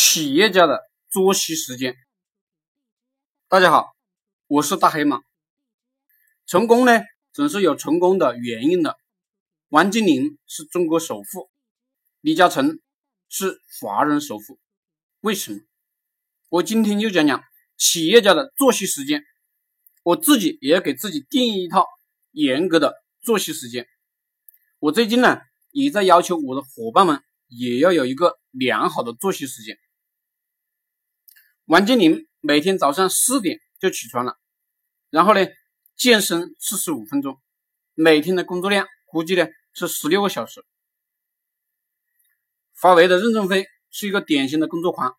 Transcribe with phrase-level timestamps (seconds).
[0.00, 1.96] 企业家的作息时间。
[3.48, 3.96] 大家好，
[4.46, 5.22] 我是大黑马。
[6.46, 7.00] 成功呢，
[7.32, 8.96] 总是有成功的原因的。
[9.70, 11.50] 王健林是中国首富，
[12.20, 12.78] 李嘉诚
[13.28, 14.60] 是华人首富。
[15.18, 15.58] 为什么？
[16.48, 17.42] 我今天就讲讲
[17.76, 19.24] 企业家的作息时间。
[20.04, 21.84] 我自己也要给自己定义一套
[22.30, 23.88] 严格的作息时间。
[24.78, 25.40] 我最近呢，
[25.72, 27.20] 也在要求我的伙伴们。
[27.50, 29.78] 也要有一个良好的作息时间。
[31.68, 34.38] 王健林每天早上四点就起床了，
[35.10, 35.46] 然后呢，
[35.96, 37.38] 健身四十五分钟，
[37.92, 40.64] 每天的工作量估计呢是十六个小时。
[42.80, 45.14] 华为的任正非是一个典型的工作狂。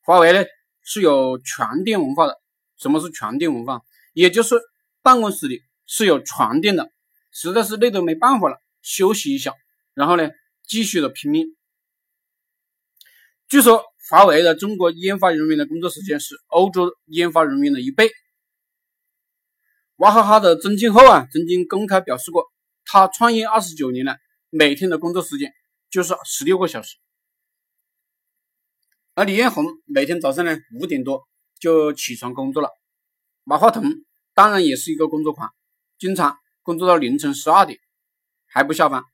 [0.00, 0.44] 华为呢
[0.82, 2.40] 是有全店文化的。
[2.76, 3.82] 什么是全店文化？
[4.14, 4.60] 也就是
[5.00, 6.90] 办公室里是有床垫的，
[7.30, 9.54] 实在是累得没办法了，休息一下，
[9.94, 10.28] 然后呢。
[10.64, 11.54] 继续的拼命。
[13.48, 18.10] 据说华为的中国研发人员的工作时间是欧洲研发人员的一倍。
[19.96, 22.44] 娃哈哈的曾庆后啊，曾经公开表示过，
[22.84, 24.16] 他创业二十九年了，
[24.50, 25.52] 每天的工作时间
[25.88, 26.96] 就是十六个小时。
[29.14, 31.22] 而李彦宏每天早上呢五点多
[31.60, 32.70] 就起床工作了。
[33.44, 33.84] 马化腾
[34.34, 35.50] 当然也是一个工作狂，
[35.98, 37.78] 经常工作到凌晨十二点
[38.46, 39.04] 还不下班。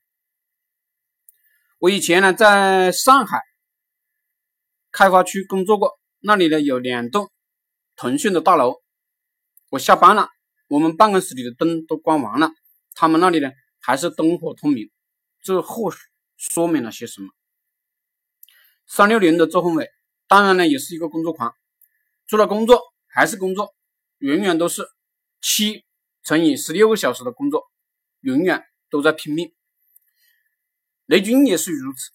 [1.78, 3.42] 我以前呢在上海
[4.98, 7.30] 开发区工作过，那里呢有两栋
[7.94, 8.82] 腾讯的大楼。
[9.70, 10.28] 我下班了，
[10.66, 12.50] 我们办公室里的灯都关完了，
[12.96, 14.91] 他们那里呢还是灯火通明，
[15.41, 15.98] 这或许
[16.36, 17.28] 说明了些什么？
[18.88, 19.88] 三六零的周宏伟
[20.26, 21.54] 当然呢也是一个工作狂，
[22.26, 23.72] 除了工作还是工作，
[24.19, 24.84] 永远都是
[25.41, 25.84] 七
[26.24, 27.70] 乘以十六个小时的工作，
[28.22, 29.54] 永远都在拼命。
[31.06, 32.10] 雷军也是如此，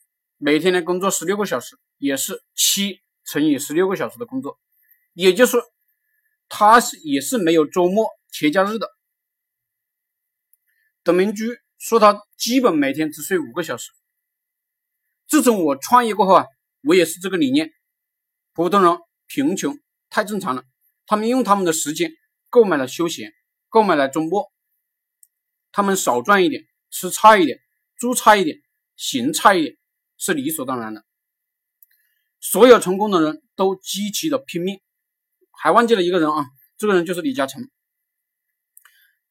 [0.45, 4.59] 每天呢工作十六个小时，也是七乘以十六个小时的工作，
[5.13, 5.55] 也就是
[6.49, 8.89] 他是也是没有周末节假日的。
[11.01, 11.45] 董明珠
[11.77, 13.93] 说他基本每天只睡五个小时。
[15.29, 16.45] 自从我创业过后啊，
[16.81, 17.71] 我也是这个理念。
[18.51, 18.97] 普通人
[19.27, 19.79] 贫穷
[20.09, 20.65] 太正常了，
[21.05, 22.11] 他们用他们的时间
[22.49, 23.31] 购买了休闲，
[23.69, 24.51] 购买了周末，
[25.71, 27.59] 他们少赚一点，吃差一点，
[27.95, 28.57] 住差一点。
[28.95, 29.75] 行差一点
[30.23, 31.03] 是理所当然的。
[32.39, 34.79] 所有成功的人都极其的拼命，
[35.51, 36.45] 还忘记了一个人啊，
[36.77, 37.69] 这个人就是李嘉诚。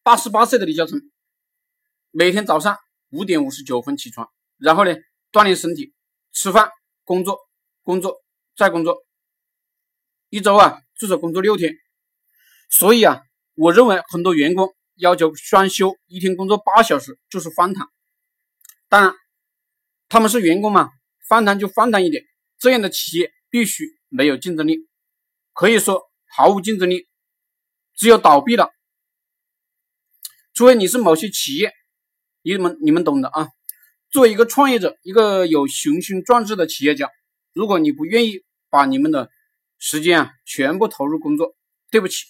[0.03, 1.01] 八十八岁的李嘉诚，
[2.11, 2.77] 每天早上
[3.09, 4.91] 五点五十九分起床，然后呢
[5.31, 5.95] 锻炼身体，
[6.31, 6.69] 吃饭，
[7.03, 7.39] 工作，
[7.81, 8.21] 工作，
[8.55, 9.03] 再工作，
[10.29, 11.73] 一周啊至少工作六天。
[12.69, 13.23] 所以啊，
[13.55, 17.91] 我认为很多员工要求双休，一天工作八小时就是荒唐。
[18.87, 19.15] 当然。
[20.13, 20.91] 他们是员工嘛，
[21.27, 22.23] 放贪就放贪一点，
[22.59, 24.87] 这样的企业必须没有竞争力，
[25.53, 27.07] 可以说毫无竞争力，
[27.95, 28.69] 只有倒闭了。
[30.53, 31.73] 除非你是某些企业，
[32.43, 33.49] 你们你们懂的啊。
[34.11, 37.09] 作为一个创业者，一个有雄心壮志的企业家，
[37.51, 39.31] 如果你不愿意把你们的
[39.79, 41.55] 时间啊全部投入工作，
[41.89, 42.27] 对不起，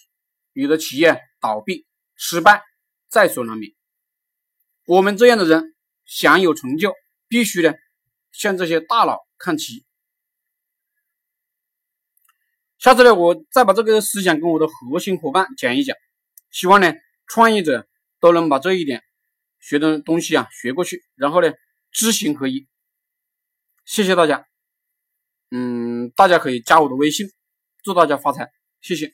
[0.53, 2.63] 你的企业倒闭失败
[3.09, 3.73] 在所难免。
[4.85, 6.95] 我们这样的人想有成就。
[7.33, 7.73] 必须呢，
[8.31, 9.83] 向这些大佬看齐。
[12.77, 15.97] 下次呢，我再把这个思想跟我的核心伙伴讲一讲，
[16.51, 16.93] 希望呢，
[17.25, 17.87] 创业者
[18.19, 19.01] 都能把这一点
[19.59, 21.51] 学的东西啊学过去，然后呢，
[21.89, 22.67] 知行合一。
[23.83, 24.45] 谢谢大家，
[25.49, 27.31] 嗯，大家可以加我的微信，
[27.83, 29.11] 祝大家发财，谢谢。